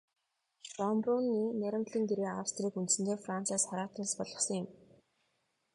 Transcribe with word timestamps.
Шёнбрунны 0.69 1.41
найрамдлын 1.59 2.03
гэрээ 2.09 2.29
Австрийг 2.41 2.73
үндсэндээ 2.79 3.17
Францаас 3.25 3.63
хараат 3.69 3.93
улс 4.01 4.13
болгосон 4.19 4.55
юм. 4.61 4.67